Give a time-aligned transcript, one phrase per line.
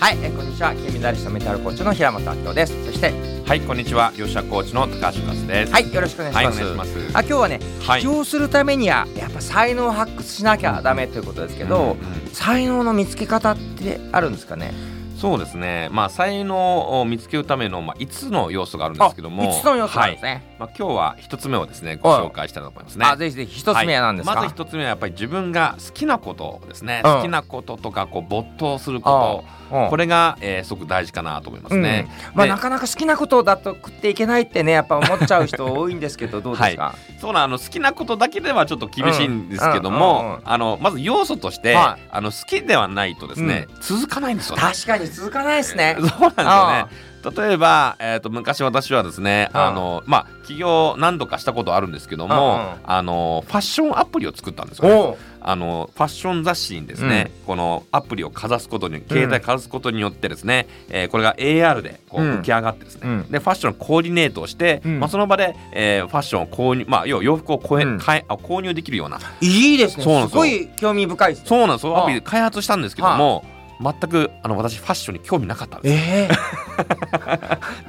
[0.00, 3.12] はい、えーこんにちは金メダリストメンタルコーチの平本明夫ですそして
[3.46, 4.12] はい、こんにちは。
[4.14, 5.72] 吉田コーチの高橋和です。
[5.72, 6.52] はいよろしくお願いしま
[6.84, 7.08] す,、願い。
[7.14, 11.96] あ今日はねはい起業するためにはやっぱ才能を発掘しなきゃダメということですけど、うんうん
[12.30, 14.74] 才能の見つけ方ってあるんですかね？
[15.18, 15.88] そうですね。
[15.90, 20.34] まあ才能を見つけるためのまあ5つの要素があるんですけども、5つの要素なんですはい。
[20.34, 23.04] ね、まあ今日は1つ目をですねご紹介したいと思いますね。
[23.04, 24.48] あぜひぜひ一つ目は何ですか、はい。
[24.48, 27.02] まず一つ目はやっぱり自分が好きなことですね。
[27.04, 27.12] うん。
[27.16, 29.90] 好きなこととかこう没頭するこあと、うん。
[29.90, 32.08] これが、えーすごく大事かなと思いますね。
[32.30, 32.36] うん。
[32.36, 40.42] まあ、でなかなか好きなことだと食っていけないってねやっぱ思っちゃう人多いんですけどどうですか、そうなんあの好きなことだけではちょっと厳しいんですけども、うんうんうんうん。
[40.44, 42.08] あのまず要素として、はい。
[42.10, 44.62] あの好きではないとですね、続かないんですよね。
[44.62, 45.96] 確かに続かないですね。
[46.00, 47.08] そうなんですよね。
[47.36, 49.60] 例えば、えー、と昔私はですね、うん。
[49.60, 52.76] あのまあ起業何度かしたことあるんですけども、うんうん。
[52.84, 55.16] あのファッションアプリを作ったんですよ、ね。
[55.40, 62.30] あのファッション雑誌にですね、このアプリをかざすことに携帯かざすことによってですね、えーこれが AR でこううん。
[62.38, 63.30] 浮き上がってですね、うん。
[63.30, 65.00] でファッションコーディネートをして、うん。
[65.00, 67.98] まあ、その場で、えーファッションを購入まあ要は洋服をこえ、うん。
[67.98, 69.18] 買えあ購入できるような。
[69.40, 70.04] いいですね。
[70.04, 71.48] そうなんですごい興味深いですね。
[71.48, 73.44] そうなんですアプリで開発したんですけども、
[73.80, 76.04] 全くあの私ファッションに興味なかったんです。
[76.04, 76.28] ええ。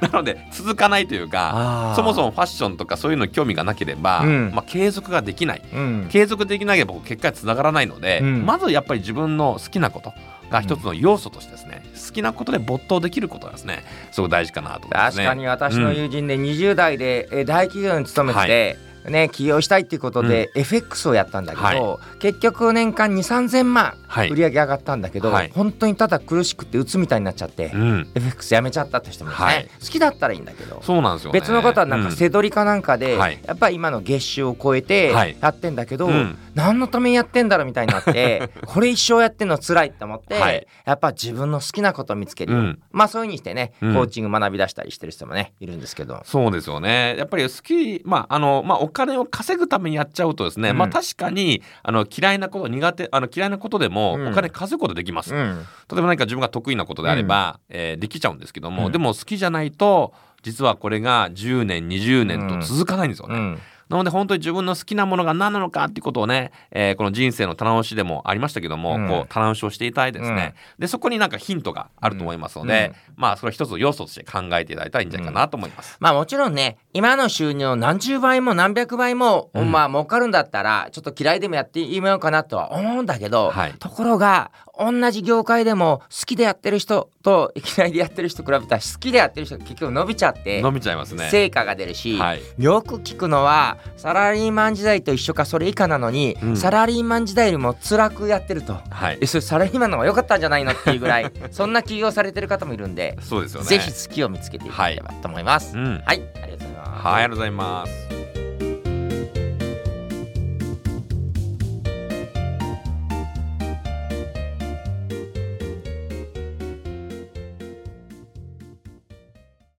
[0.00, 4.52] なので続かないというかそもそもファッションとかそういうのに興味がなければ、うん。
[4.54, 5.62] まあ、継続ができない。
[5.72, 6.06] うん。
[6.10, 8.46] 継続できなければ結果につながらないので、うん。
[8.46, 10.12] まずやっぱり自分の好きなこと
[10.50, 15.24] が一つの要素としてですね、好きなことで没頭できることがですねすごく大事かなと思いますね。
[15.24, 24.28] 確かに私の友人で20代でえー大企業に勤めてて、ね、起業したいっていうことで FX をやったんだけど、は結局年間2 3 0 0 0万はい。
[24.28, 25.52] 売り上げ上がったんだけど、はい。
[25.54, 29.68] 本当にただ苦しくて鬱みたいになっちゃって、うん、FX やめちゃったって人もね、はい。
[29.80, 31.38] 好きだったらいいんだけどそうなんですよ、ね。
[31.38, 32.12] 別の方はなんかうん。
[32.16, 33.38] 背取りかなんかで、はい。
[33.46, 35.36] やっぱり今の月収を超えてはい。
[35.40, 36.36] やってんだけど、うん。
[36.56, 40.66] 何のためにやってんだろうみたいになって これ一生やってんの辛いって思って、はい。
[40.84, 42.82] やっぱ自分の好きなことを見つける、うん。
[42.90, 43.94] まあそういうふうにしてね、うん。
[43.94, 46.20] コーチング学び出したりしてる人もねいるんですけど。
[46.24, 47.14] そうですよね。
[47.16, 50.78] やっぱり好き、まあ、あの、まあ、お金を稼ぐためにやっちゃうとですね、うん。
[50.78, 54.28] まあ、確かに、あの、嫌いなこと、苦手、あの、嫌いなことでも、うん。
[54.28, 55.34] お金稼ぐことできます。
[55.34, 55.66] うん。
[55.90, 58.92] 例えば何か自分が得意なことであれば、えーできちゃうんですけども、うん。
[58.92, 60.12] でも好きじゃないと、
[60.42, 63.58] 実はこれが10年、20年と続かないんですよね。
[63.90, 69.08] うんなので本当に自分の好きなものが何なのかっていうことをね、えーこの人生の棚押しでもありましたけども、うん。
[69.08, 75.96] こう棚押しをしていただいてですね、でそこになんかヒントがあると思いますので、まあそれは一つの要素として考えていただいたらいいんじゃないかなと思います。
[75.98, 79.72] まあもちろんね今の収入を何十倍も何百倍も、うん。
[79.72, 83.74] まあ儲かるんだったらちょっと嫌いでもやってみようかなとは思うんだけど、はい。
[83.78, 91.28] ところが同じ業界でも好きでやってる人と嫌いでやってる人比べたら好きでやってる人が結局伸びちゃって伸びちゃいますね。
[91.30, 92.40] 成果が出るし、はい。
[92.58, 98.78] よく聞くのはサラリーマン時代と一緒かそれ以下なのに、うんサラリーマン時代よりも辛くやってると。
[98.90, 99.26] はいえ。
[99.26, 103.66] それサラリーマンの方が良かったんじゃないのっていうぐらい そんな起業されてる方もいるんで、そうですよね。
[103.66, 105.76] ぜひ好きを見つけていただければと思います。
[105.76, 106.02] うん。
[106.04, 107.06] はい、ありがとうございます。
[107.06, 108.69] はい、ありがとうございます。